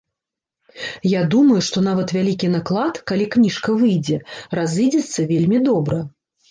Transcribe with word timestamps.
Я 1.09 1.21
думаю, 1.35 1.59
што 1.67 1.77
нават 1.89 2.15
вялікі 2.17 2.47
наклад, 2.55 2.93
калі 3.13 3.25
кніжка 3.37 3.69
выйдзе, 3.83 4.17
разыдзецца 4.63 5.31
вельмі 5.37 5.67
добра. 5.71 6.07